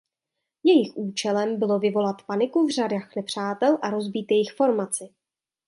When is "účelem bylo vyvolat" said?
0.97-2.21